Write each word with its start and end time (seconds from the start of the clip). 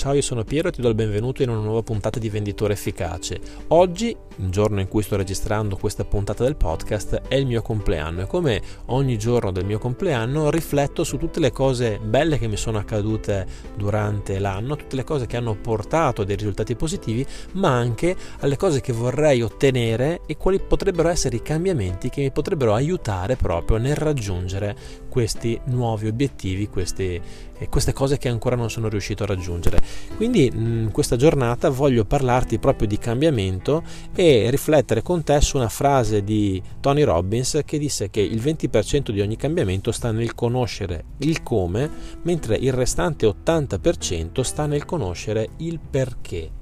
Ciao, 0.00 0.14
io 0.14 0.22
sono 0.22 0.44
Piero 0.44 0.68
e 0.68 0.72
ti 0.72 0.80
do 0.80 0.88
il 0.88 0.94
benvenuto 0.94 1.42
in 1.42 1.50
una 1.50 1.60
nuova 1.60 1.82
puntata 1.82 2.18
di 2.18 2.30
Venditore 2.30 2.72
Efficace. 2.72 3.38
Oggi, 3.68 4.16
il 4.36 4.48
giorno 4.48 4.80
in 4.80 4.88
cui 4.88 5.02
sto 5.02 5.14
registrando 5.16 5.76
questa 5.76 6.06
puntata 6.06 6.42
del 6.42 6.56
podcast, 6.56 7.20
è 7.28 7.34
il 7.34 7.44
mio 7.44 7.60
compleanno 7.60 8.22
e 8.22 8.26
come 8.26 8.62
ogni 8.86 9.18
giorno 9.18 9.52
del 9.52 9.66
mio 9.66 9.78
compleanno 9.78 10.48
rifletto 10.48 11.04
su 11.04 11.18
tutte 11.18 11.38
le 11.38 11.52
cose 11.52 11.98
belle 12.02 12.38
che 12.38 12.48
mi 12.48 12.56
sono 12.56 12.78
accadute 12.78 13.46
durante 13.76 14.38
l'anno, 14.38 14.74
tutte 14.74 14.96
le 14.96 15.04
cose 15.04 15.26
che 15.26 15.36
hanno 15.36 15.54
portato 15.54 16.24
dei 16.24 16.36
risultati 16.36 16.74
positivi, 16.76 17.26
ma 17.56 17.68
anche 17.68 18.16
alle 18.38 18.56
cose 18.56 18.80
che 18.80 18.94
vorrei 18.94 19.42
ottenere 19.42 20.22
e 20.24 20.38
quali 20.38 20.60
potrebbero 20.60 21.10
essere 21.10 21.36
i 21.36 21.42
cambiamenti 21.42 22.08
che 22.08 22.22
mi 22.22 22.30
potrebbero 22.30 22.72
aiutare 22.72 23.36
proprio 23.36 23.76
nel 23.76 23.96
raggiungere 23.96 24.74
questi 25.10 25.60
nuovi 25.64 26.06
obiettivi, 26.06 26.68
questi, 26.68 27.20
eh, 27.58 27.68
queste 27.68 27.92
cose 27.92 28.16
che 28.16 28.30
ancora 28.30 28.56
non 28.56 28.70
sono 28.70 28.88
riuscito 28.88 29.24
a 29.24 29.26
raggiungere. 29.26 29.88
Quindi 30.16 30.50
in 30.52 30.90
questa 30.92 31.16
giornata 31.16 31.70
voglio 31.70 32.04
parlarti 32.04 32.58
proprio 32.58 32.86
di 32.86 32.98
cambiamento 32.98 33.82
e 34.14 34.50
riflettere 34.50 35.02
con 35.02 35.24
te 35.24 35.40
su 35.40 35.56
una 35.56 35.68
frase 35.68 36.22
di 36.22 36.62
Tony 36.80 37.02
Robbins 37.02 37.60
che 37.64 37.78
disse 37.78 38.10
che 38.10 38.20
il 38.20 38.40
20% 38.40 39.10
di 39.10 39.20
ogni 39.20 39.36
cambiamento 39.36 39.92
sta 39.92 40.10
nel 40.12 40.34
conoscere 40.34 41.04
il 41.18 41.42
come, 41.42 41.90
mentre 42.22 42.56
il 42.56 42.72
restante 42.72 43.26
80% 43.26 44.40
sta 44.42 44.66
nel 44.66 44.84
conoscere 44.84 45.50
il 45.58 45.78
perché. 45.78 46.59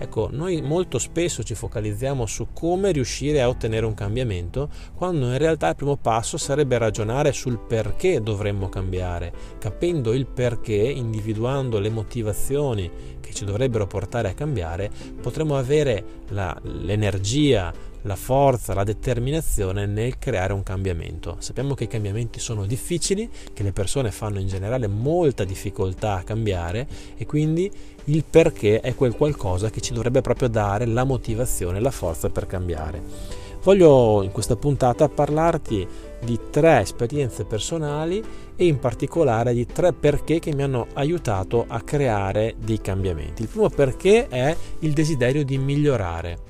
Ecco, 0.00 0.28
noi 0.30 0.62
molto 0.62 0.98
spesso 0.98 1.42
ci 1.42 1.54
focalizziamo 1.54 2.24
su 2.24 2.48
come 2.52 2.92
riuscire 2.92 3.42
a 3.42 3.48
ottenere 3.48 3.84
un 3.84 3.94
cambiamento, 3.94 4.68
quando 4.94 5.26
in 5.26 5.38
realtà 5.38 5.70
il 5.70 5.74
primo 5.74 5.96
passo 5.96 6.36
sarebbe 6.36 6.78
ragionare 6.78 7.32
sul 7.32 7.58
perché 7.58 8.22
dovremmo 8.22 8.68
cambiare. 8.68 9.32
Capendo 9.58 10.12
il 10.12 10.26
perché, 10.26 10.74
individuando 10.74 11.80
le 11.80 11.90
motivazioni 11.90 12.90
che 13.18 13.34
ci 13.34 13.44
dovrebbero 13.44 13.86
portare 13.86 14.28
a 14.28 14.34
cambiare, 14.34 14.90
potremo 15.20 15.56
avere 15.56 16.04
la, 16.28 16.56
l'energia, 16.62 17.72
la 18.02 18.16
forza, 18.16 18.74
la 18.74 18.84
determinazione 18.84 19.86
nel 19.86 20.18
creare 20.18 20.52
un 20.52 20.62
cambiamento. 20.62 21.36
Sappiamo 21.38 21.74
che 21.74 21.84
i 21.84 21.88
cambiamenti 21.88 22.38
sono 22.38 22.64
difficili, 22.64 23.28
che 23.52 23.62
le 23.62 23.72
persone 23.72 24.10
fanno 24.10 24.38
in 24.38 24.46
generale 24.46 24.86
molta 24.86 25.44
difficoltà 25.44 26.16
a 26.16 26.22
cambiare 26.22 26.86
e 27.16 27.26
quindi 27.26 27.70
il 28.04 28.24
perché 28.24 28.80
è 28.80 28.94
quel 28.94 29.14
qualcosa 29.14 29.70
che 29.70 29.80
ci 29.80 29.92
dovrebbe 29.92 30.20
proprio 30.20 30.48
dare 30.48 30.86
la 30.86 31.04
motivazione, 31.04 31.80
la 31.80 31.90
forza 31.90 32.28
per 32.28 32.46
cambiare. 32.46 33.46
Voglio 33.62 34.22
in 34.22 34.30
questa 34.30 34.56
puntata 34.56 35.08
parlarti 35.08 35.86
di 36.24 36.38
tre 36.50 36.80
esperienze 36.80 37.44
personali 37.44 38.24
e 38.56 38.66
in 38.66 38.78
particolare 38.78 39.52
di 39.52 39.66
tre 39.66 39.92
perché 39.92 40.38
che 40.38 40.54
mi 40.54 40.62
hanno 40.62 40.86
aiutato 40.94 41.64
a 41.66 41.80
creare 41.82 42.54
dei 42.58 42.80
cambiamenti. 42.80 43.42
Il 43.42 43.48
primo 43.48 43.68
perché 43.68 44.28
è 44.28 44.56
il 44.80 44.92
desiderio 44.92 45.44
di 45.44 45.58
migliorare 45.58 46.46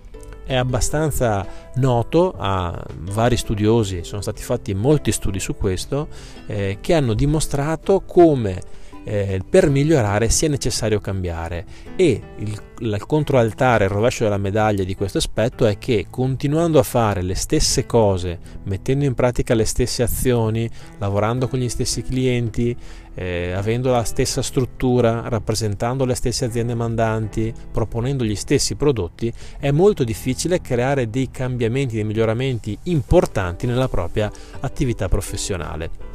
è 0.48 0.54
abbastanza 0.54 1.46
noto 1.74 2.34
a 2.34 2.82
vari 3.00 3.36
studiosi, 3.36 4.02
sono 4.02 4.22
stati 4.22 4.42
fatti 4.42 4.72
molti 4.72 5.12
studi 5.12 5.38
su 5.38 5.54
questo, 5.54 6.08
eh, 6.46 6.78
che 6.80 6.94
hanno 6.94 7.12
dimostrato 7.12 8.00
come 8.00 8.62
eh, 9.08 9.40
per 9.48 9.70
migliorare 9.70 10.28
sia 10.28 10.48
necessario 10.48 11.00
cambiare 11.00 11.64
e 11.96 12.20
il, 12.36 12.62
il 12.80 13.04
controaltare, 13.06 13.84
il 13.84 13.90
rovescio 13.90 14.24
della 14.24 14.36
medaglia 14.36 14.84
di 14.84 14.94
questo 14.94 15.16
aspetto 15.18 15.64
è 15.64 15.78
che 15.78 16.06
continuando 16.10 16.78
a 16.78 16.82
fare 16.82 17.22
le 17.22 17.34
stesse 17.34 17.86
cose, 17.86 18.38
mettendo 18.64 19.06
in 19.06 19.14
pratica 19.14 19.54
le 19.54 19.64
stesse 19.64 20.02
azioni, 20.02 20.68
lavorando 20.98 21.48
con 21.48 21.58
gli 21.58 21.68
stessi 21.70 22.02
clienti, 22.02 22.76
eh, 23.14 23.52
avendo 23.52 23.90
la 23.90 24.04
stessa 24.04 24.42
struttura, 24.42 25.28
rappresentando 25.28 26.04
le 26.04 26.14
stesse 26.14 26.44
aziende 26.44 26.74
mandanti, 26.74 27.52
proponendo 27.72 28.24
gli 28.24 28.36
stessi 28.36 28.74
prodotti, 28.74 29.32
è 29.58 29.70
molto 29.70 30.04
difficile 30.04 30.60
creare 30.60 31.08
dei 31.08 31.30
cambiamenti, 31.30 31.94
dei 31.94 32.04
miglioramenti 32.04 32.78
importanti 32.84 33.66
nella 33.66 33.88
propria 33.88 34.30
attività 34.60 35.08
professionale. 35.08 36.07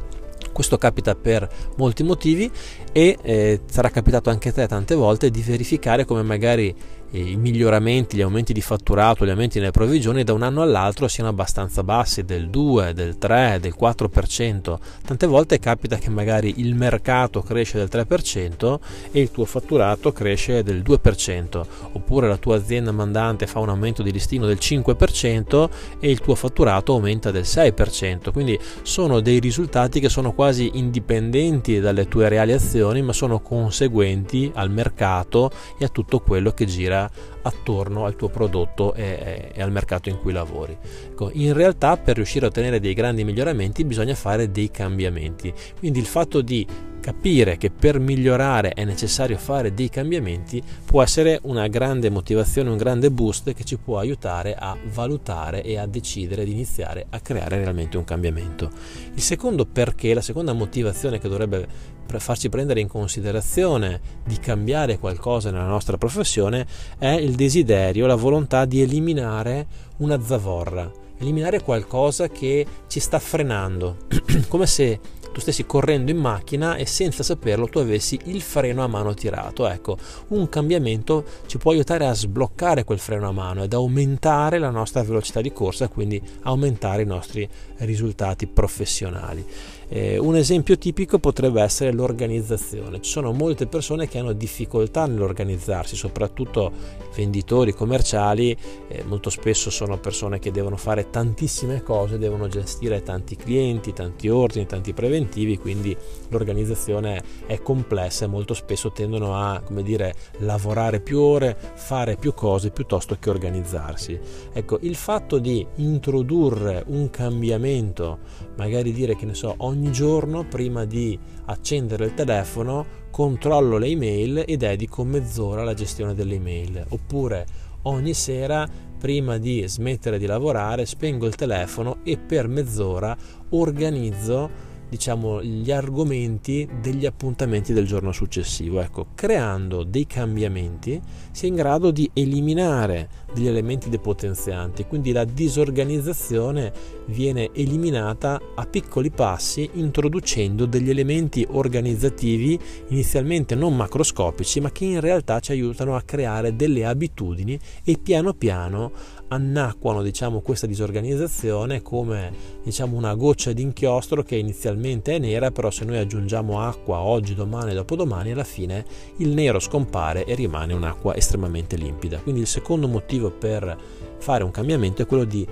Questo 0.54 0.78
capita 0.78 1.16
per 1.16 1.46
molti 1.76 2.04
motivi 2.04 2.50
e 2.92 3.18
eh, 3.20 3.60
sarà 3.66 3.90
capitato 3.90 4.30
anche 4.30 4.50
a 4.50 4.52
te 4.52 4.66
tante 4.68 4.94
volte 4.94 5.28
di 5.30 5.42
verificare 5.42 6.04
come 6.04 6.22
magari 6.22 6.72
i 7.18 7.36
miglioramenti, 7.36 8.16
gli 8.16 8.22
aumenti 8.22 8.52
di 8.52 8.60
fatturato, 8.60 9.24
gli 9.24 9.30
aumenti 9.30 9.58
nelle 9.58 9.70
provvigioni 9.70 10.24
da 10.24 10.32
un 10.32 10.42
anno 10.42 10.62
all'altro 10.62 11.06
siano 11.06 11.30
abbastanza 11.30 11.84
bassi, 11.84 12.24
del 12.24 12.50
2, 12.50 12.92
del 12.92 13.18
3, 13.18 13.58
del 13.60 13.74
4%. 13.78 14.78
Tante 15.04 15.26
volte 15.26 15.58
capita 15.60 15.96
che 15.96 16.10
magari 16.10 16.54
il 16.56 16.74
mercato 16.74 17.42
cresce 17.42 17.78
del 17.78 17.88
3% 17.90 18.78
e 19.12 19.20
il 19.20 19.30
tuo 19.30 19.44
fatturato 19.44 20.12
cresce 20.12 20.62
del 20.62 20.82
2%, 20.82 21.64
oppure 21.92 22.26
la 22.26 22.36
tua 22.36 22.56
azienda 22.56 22.90
mandante 22.90 23.46
fa 23.46 23.60
un 23.60 23.68
aumento 23.68 24.02
di 24.02 24.10
listino 24.10 24.46
del 24.46 24.58
5% 24.60 25.68
e 26.00 26.10
il 26.10 26.20
tuo 26.20 26.34
fatturato 26.34 26.94
aumenta 26.94 27.30
del 27.30 27.44
6%. 27.44 28.32
Quindi 28.32 28.58
sono 28.82 29.20
dei 29.20 29.38
risultati 29.38 30.00
che 30.00 30.08
sono 30.08 30.32
quasi 30.32 30.70
indipendenti 30.74 31.78
dalle 31.78 32.08
tue 32.08 32.28
reali 32.28 32.52
azioni, 32.52 33.02
ma 33.02 33.12
sono 33.12 33.40
conseguenti 33.40 34.50
al 34.54 34.70
mercato 34.70 35.50
e 35.78 35.84
a 35.84 35.88
tutto 35.88 36.18
quello 36.20 36.50
che 36.50 36.66
gira 36.66 37.03
attorno 37.42 38.04
al 38.04 38.16
tuo 38.16 38.28
prodotto 38.28 38.94
e, 38.94 39.50
e 39.52 39.62
al 39.62 39.70
mercato 39.70 40.08
in 40.08 40.18
cui 40.20 40.32
lavori. 40.32 40.76
Ecco, 41.08 41.30
in 41.32 41.52
realtà 41.52 41.96
per 41.96 42.16
riuscire 42.16 42.46
a 42.46 42.48
ottenere 42.48 42.80
dei 42.80 42.94
grandi 42.94 43.24
miglioramenti 43.24 43.84
bisogna 43.84 44.14
fare 44.14 44.50
dei 44.50 44.70
cambiamenti, 44.70 45.52
quindi 45.78 45.98
il 45.98 46.06
fatto 46.06 46.40
di 46.40 46.66
capire 47.04 47.58
che 47.58 47.70
per 47.70 47.98
migliorare 47.98 48.70
è 48.70 48.82
necessario 48.86 49.36
fare 49.36 49.74
dei 49.74 49.90
cambiamenti 49.90 50.62
può 50.86 51.02
essere 51.02 51.38
una 51.42 51.68
grande 51.68 52.08
motivazione, 52.08 52.70
un 52.70 52.78
grande 52.78 53.10
boost 53.10 53.52
che 53.52 53.62
ci 53.62 53.76
può 53.76 53.98
aiutare 53.98 54.54
a 54.54 54.74
valutare 54.90 55.62
e 55.62 55.76
a 55.76 55.84
decidere 55.84 56.46
di 56.46 56.52
iniziare 56.52 57.04
a 57.10 57.20
creare 57.20 57.58
realmente 57.58 57.98
un 57.98 58.04
cambiamento. 58.04 58.70
Il 59.12 59.20
secondo 59.20 59.66
perché, 59.66 60.14
la 60.14 60.22
seconda 60.22 60.54
motivazione 60.54 61.18
che 61.18 61.28
dovrebbe 61.28 61.68
farci 62.16 62.48
prendere 62.48 62.80
in 62.80 62.88
considerazione 62.88 64.00
di 64.24 64.38
cambiare 64.38 64.98
qualcosa 64.98 65.50
nella 65.50 65.66
nostra 65.66 65.98
professione 65.98 66.66
è 66.96 67.10
il 67.10 67.34
desiderio, 67.34 68.06
la 68.06 68.14
volontà 68.14 68.64
di 68.64 68.80
eliminare 68.80 69.66
una 69.98 70.18
zavorra, 70.22 70.90
eliminare 71.18 71.60
qualcosa 71.60 72.28
che 72.28 72.66
ci 72.86 72.98
sta 72.98 73.18
frenando, 73.18 74.06
come 74.48 74.64
se 74.66 75.00
tu 75.34 75.40
stessi 75.40 75.66
correndo 75.66 76.12
in 76.12 76.16
macchina 76.16 76.76
e 76.76 76.86
senza 76.86 77.24
saperlo 77.24 77.68
tu 77.68 77.78
avessi 77.78 78.18
il 78.26 78.40
freno 78.40 78.84
a 78.84 78.86
mano 78.86 79.14
tirato. 79.14 79.66
Ecco, 79.66 79.98
un 80.28 80.48
cambiamento 80.48 81.24
ci 81.46 81.58
può 81.58 81.72
aiutare 81.72 82.06
a 82.06 82.14
sbloccare 82.14 82.84
quel 82.84 83.00
freno 83.00 83.28
a 83.28 83.32
mano 83.32 83.64
ed 83.64 83.72
aumentare 83.72 84.58
la 84.58 84.70
nostra 84.70 85.02
velocità 85.02 85.40
di 85.40 85.52
corsa, 85.52 85.88
quindi 85.88 86.22
aumentare 86.42 87.02
i 87.02 87.06
nostri 87.06 87.46
risultati 87.78 88.46
professionali. 88.46 89.44
Eh, 89.88 90.18
un 90.18 90.36
esempio 90.36 90.78
tipico 90.78 91.18
potrebbe 91.18 91.62
essere 91.62 91.92
l'organizzazione. 91.92 93.00
Ci 93.00 93.10
sono 93.10 93.32
molte 93.32 93.66
persone 93.66 94.08
che 94.08 94.18
hanno 94.18 94.32
difficoltà 94.32 95.06
nell'organizzarsi, 95.06 95.96
soprattutto 95.96 96.72
venditori 97.14 97.72
commerciali, 97.72 98.56
eh, 98.88 99.04
molto 99.04 99.30
spesso 99.30 99.70
sono 99.70 99.98
persone 99.98 100.38
che 100.38 100.50
devono 100.50 100.76
fare 100.76 101.10
tantissime 101.10 101.82
cose, 101.82 102.18
devono 102.18 102.48
gestire 102.48 103.02
tanti 103.02 103.36
clienti, 103.36 103.92
tanti 103.92 104.28
ordini, 104.28 104.66
tanti 104.66 104.92
preventivi, 104.92 105.58
quindi 105.58 105.96
l'organizzazione 106.28 107.22
è 107.46 107.60
complessa 107.60 108.24
e 108.24 108.28
molto 108.28 108.54
spesso 108.54 108.90
tendono 108.92 109.36
a, 109.36 109.60
come 109.64 109.82
dire, 109.82 110.14
lavorare 110.38 111.00
più 111.00 111.20
ore, 111.20 111.56
fare 111.74 112.16
più 112.16 112.34
cose 112.34 112.70
piuttosto 112.70 113.16
che 113.18 113.30
organizzarsi. 113.30 114.18
Ecco, 114.52 114.78
il 114.82 114.96
fatto 114.96 115.38
di 115.38 115.66
introdurre 115.76 116.82
un 116.86 117.10
cambiamento, 117.10 118.18
magari 118.56 118.92
dire 118.92 119.16
che 119.16 119.26
ne 119.26 119.34
so, 119.34 119.54
ogni 119.58 119.73
ogni 119.74 119.90
giorno 119.90 120.44
prima 120.44 120.84
di 120.84 121.18
accendere 121.46 122.06
il 122.06 122.14
telefono 122.14 123.02
controllo 123.10 123.76
le 123.76 123.88
email 123.88 124.44
e 124.46 124.56
dedico 124.56 125.04
mezz'ora 125.04 125.62
alla 125.62 125.74
gestione 125.74 126.14
delle 126.14 126.36
email. 126.36 126.86
Oppure 126.90 127.46
ogni 127.82 128.14
sera 128.14 128.66
prima 128.98 129.36
di 129.36 129.64
smettere 129.66 130.18
di 130.18 130.26
lavorare 130.26 130.86
spengo 130.86 131.26
il 131.26 131.34
telefono 131.34 131.98
e 132.04 132.16
per 132.16 132.48
mezz'ora 132.48 133.16
organizzo 133.50 134.72
diciamo 134.94 135.42
gli 135.42 135.72
argomenti 135.72 136.68
degli 136.80 137.04
appuntamenti 137.04 137.72
del 137.72 137.84
giorno 137.84 138.12
successivo 138.12 138.80
ecco 138.80 139.06
creando 139.16 139.82
dei 139.82 140.06
cambiamenti 140.06 141.00
si 141.32 141.46
è 141.46 141.48
in 141.48 141.56
grado 141.56 141.90
di 141.90 142.08
eliminare 142.12 143.22
degli 143.34 143.48
elementi 143.48 143.88
depotenzianti, 143.88 144.84
quindi 144.84 145.10
la 145.10 145.24
disorganizzazione 145.24 146.72
viene 147.06 147.50
eliminata 147.52 148.40
a 148.54 148.64
piccoli 148.66 149.10
passi 149.10 149.68
introducendo 149.72 150.64
degli 150.64 150.90
elementi 150.90 151.44
organizzativi 151.50 152.56
inizialmente 152.88 153.56
non 153.56 153.74
macroscopici 153.74 154.60
ma 154.60 154.70
che 154.70 154.84
in 154.84 155.00
realtà 155.00 155.40
ci 155.40 155.50
aiutano 155.50 155.96
a 155.96 156.02
creare 156.02 156.54
delle 156.54 156.84
abitudini 156.84 157.58
e 157.82 157.98
piano 158.00 158.32
piano 158.32 158.92
annacquano 159.26 160.02
diciamo, 160.02 160.40
questa 160.40 160.68
disorganizzazione 160.68 161.82
come 161.82 162.32
diciamo, 162.62 162.96
una 162.96 163.14
goccia 163.14 163.52
di 163.52 163.62
inchiostro 163.62 164.22
che 164.22 164.36
inizialmente 164.36 164.82
è 164.88 165.18
nera, 165.18 165.50
però 165.50 165.70
se 165.70 165.84
noi 165.84 165.98
aggiungiamo 165.98 166.60
acqua 166.60 166.98
oggi, 166.98 167.34
domani 167.34 167.72
e 167.72 167.74
dopodomani, 167.74 168.32
alla 168.32 168.44
fine 168.44 168.84
il 169.18 169.28
nero 169.28 169.58
scompare 169.58 170.24
e 170.24 170.34
rimane 170.34 170.72
un'acqua 170.72 171.16
estremamente 171.16 171.76
limpida. 171.76 172.18
Quindi 172.18 172.42
il 172.42 172.46
secondo 172.46 172.86
motivo 172.88 173.30
per 173.30 173.76
fare 174.18 174.44
un 174.44 174.50
cambiamento 174.50 175.02
è 175.02 175.06
quello 175.06 175.24
di 175.24 175.46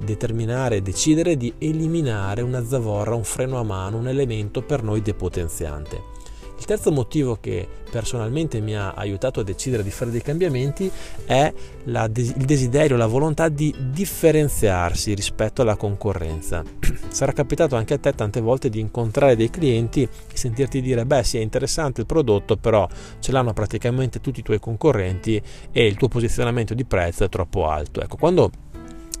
determinare, 0.00 0.82
decidere 0.82 1.36
di 1.36 1.52
eliminare 1.58 2.42
una 2.42 2.64
zavorra, 2.64 3.14
un 3.14 3.24
freno 3.24 3.58
a 3.58 3.62
mano, 3.62 3.98
un 3.98 4.08
elemento 4.08 4.62
per 4.62 4.82
noi 4.82 5.02
depotenziante. 5.02 6.13
Il 6.56 6.64
terzo 6.64 6.92
motivo 6.92 7.36
che 7.40 7.66
personalmente 7.90 8.60
mi 8.60 8.76
ha 8.76 8.92
aiutato 8.92 9.40
a 9.40 9.42
decidere 9.44 9.82
di 9.82 9.90
fare 9.90 10.10
dei 10.10 10.22
cambiamenti 10.22 10.90
è 11.26 11.52
la, 11.84 12.04
il 12.04 12.44
desiderio, 12.44 12.96
la 12.96 13.06
volontà 13.06 13.48
di 13.48 13.74
differenziarsi 13.90 15.14
rispetto 15.14 15.62
alla 15.62 15.76
concorrenza. 15.76 16.62
Sarà 17.08 17.32
capitato 17.32 17.76
anche 17.76 17.94
a 17.94 17.98
te 17.98 18.12
tante 18.14 18.40
volte 18.40 18.70
di 18.70 18.80
incontrare 18.80 19.36
dei 19.36 19.50
clienti 19.50 20.02
e 20.02 20.08
sentirti 20.36 20.80
dire 20.80 21.04
beh 21.04 21.22
sì 21.22 21.38
è 21.38 21.40
interessante 21.40 22.00
il 22.00 22.06
prodotto 22.06 22.56
però 22.56 22.88
ce 23.18 23.32
l'hanno 23.32 23.52
praticamente 23.52 24.20
tutti 24.20 24.40
i 24.40 24.42
tuoi 24.42 24.58
concorrenti 24.58 25.40
e 25.70 25.86
il 25.86 25.96
tuo 25.96 26.08
posizionamento 26.08 26.74
di 26.74 26.84
prezzo 26.84 27.24
è 27.24 27.28
troppo 27.28 27.68
alto. 27.68 28.00
Ecco, 28.00 28.16
quando 28.16 28.50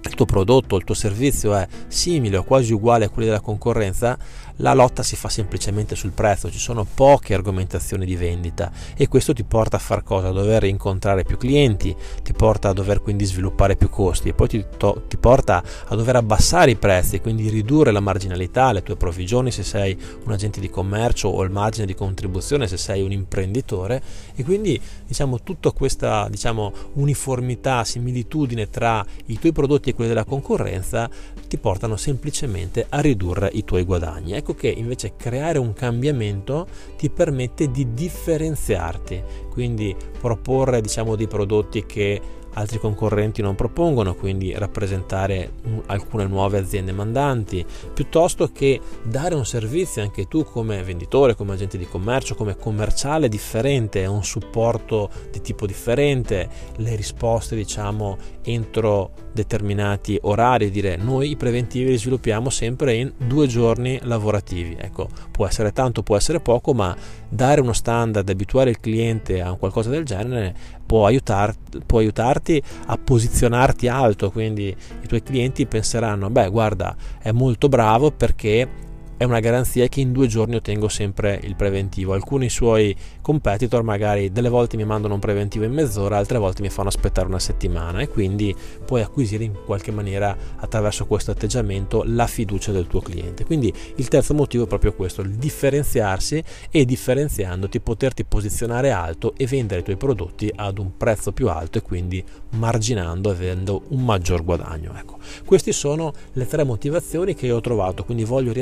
il 0.08 0.14
tuo 0.14 0.26
prodotto, 0.26 0.76
il 0.76 0.84
tuo 0.84 0.94
servizio 0.94 1.54
è 1.54 1.66
simile 1.88 2.36
o 2.36 2.44
quasi 2.44 2.72
uguale 2.72 3.06
a 3.06 3.08
quelli 3.08 3.28
della 3.28 3.40
concorrenza, 3.40 4.18
la 4.56 4.72
lotta 4.72 5.02
si 5.02 5.16
fa 5.16 5.28
semplicemente 5.28 5.96
sul 5.96 6.12
prezzo, 6.12 6.50
ci 6.50 6.58
sono 6.58 6.84
poche 6.84 7.34
argomentazioni 7.34 8.04
di 8.04 8.16
vendita 8.16 8.70
e 8.96 9.08
questo 9.08 9.32
ti 9.32 9.42
porta 9.42 9.76
a 9.76 9.80
far 9.80 10.02
cosa? 10.02 10.28
A 10.28 10.32
dover 10.32 10.64
incontrare 10.64 11.24
più 11.24 11.36
clienti, 11.36 11.94
ti 12.22 12.32
porta 12.32 12.68
a 12.68 12.72
dover 12.72 13.00
quindi 13.00 13.24
sviluppare 13.24 13.76
più 13.76 13.90
costi 13.90 14.28
e 14.28 14.34
poi 14.34 14.48
ti, 14.48 14.64
to- 14.76 15.04
ti 15.08 15.16
porta 15.16 15.62
a 15.86 15.94
dover 15.96 16.16
abbassare 16.16 16.70
i 16.70 16.76
prezzi, 16.76 17.20
quindi 17.20 17.48
ridurre 17.48 17.90
la 17.90 18.00
marginalità, 18.00 18.72
le 18.72 18.82
tue 18.82 18.96
provvigioni 18.96 19.50
se 19.50 19.64
sei 19.64 19.98
un 20.24 20.32
agente 20.32 20.60
di 20.60 20.70
commercio 20.70 21.28
o 21.28 21.42
il 21.42 21.50
margine 21.50 21.86
di 21.86 21.94
contribuzione 21.94 22.68
se 22.68 22.76
sei 22.76 23.02
un 23.02 23.12
imprenditore 23.12 24.02
e 24.34 24.44
quindi 24.44 24.80
diciamo 25.06 25.42
tutta 25.42 25.70
questa 25.72 26.28
diciamo, 26.28 26.72
uniformità, 26.94 27.84
similitudine 27.84 28.70
tra 28.70 29.04
i 29.26 29.38
tuoi 29.38 29.52
prodotti 29.52 29.90
e 29.90 29.94
quelli 29.94 30.10
della 30.10 30.24
concorrenza 30.24 31.08
ti 31.48 31.58
portano 31.58 31.96
semplicemente 31.96 32.86
a 32.88 33.00
ridurre 33.00 33.50
i 33.52 33.64
tuoi 33.64 33.84
guadagni. 33.84 34.34
Ecco 34.44 34.56
che 34.56 34.68
invece 34.68 35.14
creare 35.16 35.56
un 35.56 35.72
cambiamento 35.72 36.66
ti 36.98 37.08
permette 37.08 37.70
di 37.70 37.94
differenziarti, 37.94 39.22
quindi 39.48 39.96
proporre 40.20 40.82
diciamo 40.82 41.16
dei 41.16 41.26
prodotti 41.26 41.86
che 41.86 42.20
altri 42.54 42.78
concorrenti 42.78 43.42
non 43.42 43.54
propongono, 43.54 44.14
quindi 44.14 44.52
rappresentare 44.52 45.52
alcune 45.86 46.26
nuove 46.26 46.58
aziende 46.58 46.92
mandanti, 46.92 47.64
piuttosto 47.92 48.48
che 48.48 48.80
dare 49.02 49.34
un 49.34 49.46
servizio 49.46 50.02
anche 50.02 50.26
tu 50.26 50.44
come 50.44 50.82
venditore, 50.82 51.34
come 51.34 51.54
agente 51.54 51.78
di 51.78 51.86
commercio, 51.86 52.34
come 52.34 52.56
commerciale 52.56 53.28
differente, 53.28 54.06
un 54.06 54.24
supporto 54.24 55.10
di 55.30 55.40
tipo 55.40 55.66
differente, 55.66 56.48
le 56.76 56.96
risposte 56.96 57.56
diciamo 57.56 58.16
entro 58.42 59.10
determinati 59.32 60.18
orari, 60.22 60.70
dire 60.70 60.96
noi 60.96 61.30
i 61.30 61.36
preventivi 61.36 61.90
li 61.90 61.98
sviluppiamo 61.98 62.50
sempre 62.50 62.94
in 62.94 63.12
due 63.16 63.46
giorni 63.46 63.98
lavorativi, 64.02 64.76
ecco 64.78 65.08
può 65.30 65.46
essere 65.46 65.72
tanto, 65.72 66.02
può 66.02 66.16
essere 66.16 66.40
poco, 66.40 66.72
ma 66.72 66.96
dare 67.28 67.60
uno 67.60 67.72
standard, 67.72 68.28
abituare 68.28 68.70
il 68.70 68.78
cliente 68.78 69.40
a 69.40 69.52
qualcosa 69.54 69.90
del 69.90 70.04
genere 70.04 70.54
può, 70.86 71.06
aiutar, 71.06 71.54
può 71.86 71.98
aiutarti 71.98 72.43
a 72.86 72.98
posizionarti 72.98 73.88
alto, 73.88 74.30
quindi 74.30 74.74
i 75.02 75.06
tuoi 75.06 75.22
clienti 75.22 75.66
penseranno, 75.66 76.30
beh 76.30 76.50
guarda, 76.50 76.94
è 77.18 77.30
molto 77.32 77.68
bravo 77.68 78.10
perché 78.10 78.68
è 79.16 79.24
una 79.24 79.40
garanzia 79.40 79.86
che 79.88 80.00
in 80.00 80.12
due 80.12 80.26
giorni 80.26 80.56
ottengo 80.56 80.88
sempre 80.88 81.40
il 81.42 81.54
preventivo. 81.56 82.14
Alcuni 82.14 82.48
suoi 82.48 82.94
competitor 83.20 83.82
magari 83.82 84.32
delle 84.32 84.48
volte 84.48 84.76
mi 84.76 84.84
mandano 84.84 85.14
un 85.14 85.20
preventivo 85.20 85.64
in 85.64 85.72
mezz'ora, 85.72 86.16
altre 86.16 86.38
volte 86.38 86.62
mi 86.62 86.68
fanno 86.68 86.88
aspettare 86.88 87.26
una 87.26 87.38
settimana 87.38 88.00
e 88.00 88.08
quindi 88.08 88.54
puoi 88.84 89.02
acquisire 89.02 89.44
in 89.44 89.54
qualche 89.64 89.92
maniera 89.92 90.36
attraverso 90.56 91.06
questo 91.06 91.30
atteggiamento 91.30 92.02
la 92.06 92.26
fiducia 92.26 92.72
del 92.72 92.86
tuo 92.86 93.00
cliente. 93.00 93.44
Quindi 93.44 93.72
il 93.96 94.08
terzo 94.08 94.34
motivo 94.34 94.64
è 94.64 94.66
proprio 94.66 94.94
questo, 94.94 95.22
il 95.22 95.34
differenziarsi 95.34 96.42
e 96.70 96.84
differenziandoti 96.84 97.80
poterti 97.80 98.24
posizionare 98.24 98.90
alto 98.90 99.34
e 99.36 99.46
vendere 99.46 99.80
i 99.80 99.84
tuoi 99.84 99.96
prodotti 99.96 100.50
ad 100.54 100.78
un 100.78 100.96
prezzo 100.96 101.32
più 101.32 101.48
alto 101.48 101.78
e 101.78 101.82
quindi 101.82 102.22
marginando 102.50 103.30
avendo 103.30 103.82
un 103.88 104.04
maggior 104.04 104.44
guadagno. 104.44 104.92
Ecco, 104.96 105.18
queste 105.44 105.72
sono 105.72 106.12
le 106.32 106.46
tre 106.46 106.64
motivazioni 106.64 107.34
che 107.34 107.50
ho 107.50 107.60
trovato, 107.60 108.04
quindi 108.04 108.24
voglio 108.24 108.52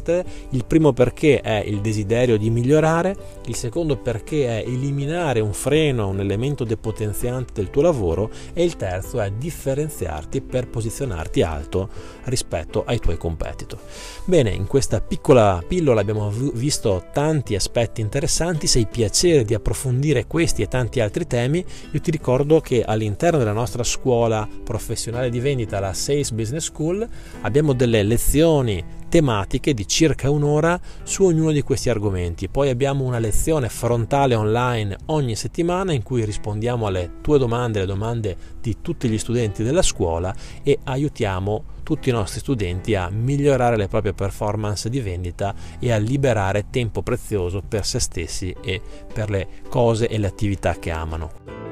riassumertele. 0.00 0.24
Il 0.50 0.64
primo 0.64 0.92
perché 0.92 1.40
è 1.40 1.62
il 1.64 1.80
desiderio 1.80 2.36
di 2.36 2.50
migliorare, 2.50 3.16
il 3.46 3.54
secondo 3.54 3.96
perché 3.96 4.46
è 4.46 4.66
eliminare 4.66 5.40
un 5.40 5.52
freno, 5.52 6.08
un 6.08 6.20
elemento 6.20 6.64
depotenziante 6.64 7.52
del 7.54 7.70
tuo 7.70 7.82
lavoro 7.82 8.30
e 8.52 8.64
il 8.64 8.76
terzo 8.76 9.20
è 9.20 9.30
differenziarti 9.30 10.40
per 10.40 10.68
posizionarti 10.68 11.42
alto 11.42 11.88
rispetto 12.24 12.84
ai 12.84 12.98
tuoi 12.98 13.16
competitor. 13.16 13.78
Bene, 14.24 14.50
in 14.50 14.66
questa 14.66 15.00
piccola 15.00 15.62
pillola 15.66 16.00
abbiamo 16.00 16.30
visto 16.30 17.04
tanti 17.12 17.54
aspetti 17.54 18.00
interessanti, 18.00 18.66
se 18.66 18.78
hai 18.78 18.86
piacere 18.86 19.44
di 19.44 19.54
approfondire 19.54 20.26
questi 20.26 20.62
e 20.62 20.68
tanti 20.68 21.00
altri 21.00 21.26
temi, 21.26 21.64
io 21.90 22.00
ti 22.00 22.10
ricordo 22.10 22.60
che 22.60 22.82
all'interno 22.82 23.38
della 23.38 23.52
nostra 23.52 23.82
scuola 23.82 24.48
professionale 24.64 25.30
di 25.30 25.40
vendita, 25.40 25.80
la 25.80 25.92
Sales 25.92 26.30
Business 26.32 26.64
School, 26.64 27.06
abbiamo 27.42 27.72
delle 27.72 28.02
lezioni 28.02 28.82
tematiche 29.10 29.74
di 29.74 29.86
circa 29.86 30.30
un'ora 30.30 30.80
su 31.02 31.24
ognuno 31.24 31.52
di 31.52 31.60
questi 31.60 31.90
argomenti. 31.90 32.48
Poi 32.48 32.70
abbiamo 32.70 33.04
una 33.04 33.18
lezione 33.18 33.68
frontale 33.68 34.34
online 34.34 34.96
ogni 35.06 35.36
settimana 35.36 35.92
in 35.92 36.02
cui 36.02 36.24
rispondiamo 36.24 36.86
alle 36.86 37.16
tue 37.20 37.36
domande, 37.38 37.80
le 37.80 37.86
domande 37.86 38.36
di 38.62 38.76
tutti 38.80 39.08
gli 39.08 39.18
studenti 39.18 39.62
della 39.62 39.82
scuola 39.82 40.34
e 40.62 40.78
aiutiamo 40.84 41.78
tutti 41.82 42.08
i 42.08 42.12
nostri 42.12 42.40
studenti 42.40 42.94
a 42.94 43.10
migliorare 43.10 43.76
le 43.76 43.88
proprie 43.88 44.14
performance 44.14 44.88
di 44.88 45.00
vendita 45.00 45.54
e 45.80 45.90
a 45.92 45.96
liberare 45.96 46.70
tempo 46.70 47.02
prezioso 47.02 47.62
per 47.66 47.84
se 47.84 47.98
stessi 47.98 48.54
e 48.62 48.80
per 49.12 49.28
le 49.28 49.48
cose 49.68 50.08
e 50.08 50.16
le 50.16 50.28
attività 50.28 50.78
che 50.78 50.90
amano. 50.90 51.69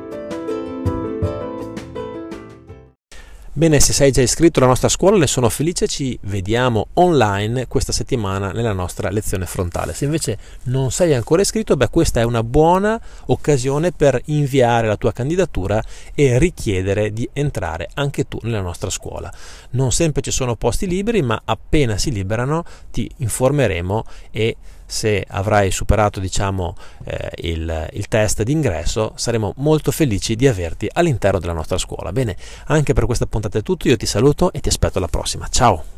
Bene, 3.59 3.81
se 3.81 3.93
sei 3.93 4.13
già 4.13 4.23
iscritto 4.23 4.61
alla 4.61 4.69
nostra 4.69 4.89
scuola 4.89 5.17
ne 5.17 5.27
sono 5.27 5.49
felice, 5.49 5.89
ci 5.89 6.17
vediamo 6.23 6.91
online 6.93 7.67
questa 7.67 7.91
settimana 7.91 8.53
nella 8.53 8.73
nostra 8.73 9.11
lezione 9.11 9.47
frontale. 9.47 9.95
Se 9.95 10.05
invece 10.05 10.39
non 10.67 10.93
sei 10.93 11.13
ancora 11.13 11.43
iscritto, 11.43 11.75
beh 11.75 11.89
questa 11.89 12.21
è 12.21 12.23
una 12.23 12.45
buona 12.45 13.01
occasione 13.27 13.91
per 13.91 14.23
inviare 14.27 14.87
la 14.87 14.97
tua 14.97 15.11
candidatura 15.11 15.83
e 16.15 16.39
richiedere 16.39 17.13
di 17.13 17.29
entrare 17.33 17.89
anche 17.95 18.29
tu 18.29 18.39
nella 18.43 18.61
nostra 18.61 18.91
scuola. 18.91 19.29
Non 19.71 19.91
sempre 19.91 20.23
ci 20.23 20.31
sono 20.31 20.55
posti 20.55 20.87
liberi, 20.87 21.21
ma 21.21 21.43
appena 21.45 21.99
si 21.99 22.13
liberano 22.13 22.63
ti 22.93 23.11
informeremo 23.17 24.05
e 24.31 24.57
se 24.89 25.25
avrai 25.29 25.71
superato 25.71 26.19
diciamo, 26.19 26.75
eh, 27.05 27.31
il, 27.43 27.89
il 27.93 28.09
test 28.09 28.43
d'ingresso 28.43 29.13
saremo 29.17 29.53
molto 29.57 29.93
felici 29.93 30.35
di 30.35 30.49
averti 30.49 30.89
all'interno 30.91 31.39
della 31.39 31.53
nostra 31.53 31.77
scuola. 31.77 32.11
Bene, 32.11 32.37
anche 32.67 32.95
per 32.95 33.05
questa 33.05 33.27
puntata 33.27 33.59
è 33.59 33.63
tutto, 33.63 33.87
io 33.87 33.97
ti 33.97 34.07
saluto 34.07 34.51
e 34.51 34.61
ti 34.61 34.71
aspetto 34.71 34.97
alla 34.97 35.09
prossima. 35.09 35.47
Ciao! 35.49 35.97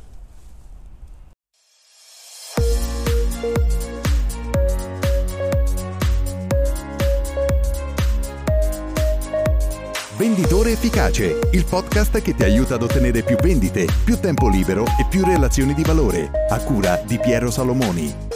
Venditore 10.16 10.72
Efficace, 10.72 11.38
il 11.52 11.64
podcast 11.64 12.20
che 12.20 12.34
ti 12.34 12.42
aiuta 12.42 12.74
ad 12.74 12.82
ottenere 12.82 13.22
più 13.22 13.36
vendite, 13.36 13.86
più 14.04 14.20
tempo 14.20 14.50
libero 14.50 14.84
e 14.84 15.06
più 15.08 15.24
relazioni 15.24 15.72
di 15.72 15.82
valore, 15.82 16.30
a 16.50 16.58
cura 16.58 17.02
di 17.06 17.18
Piero 17.18 17.50
Salomoni. 17.50 18.29